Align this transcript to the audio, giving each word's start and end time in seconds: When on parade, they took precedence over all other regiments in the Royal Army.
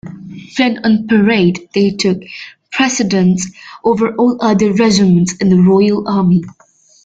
When 0.57 0.83
on 0.83 1.05
parade, 1.07 1.69
they 1.75 1.91
took 1.91 2.23
precedence 2.71 3.45
over 3.83 4.15
all 4.15 4.43
other 4.43 4.73
regiments 4.73 5.35
in 5.35 5.49
the 5.49 5.61
Royal 5.61 6.09
Army. 6.09 6.43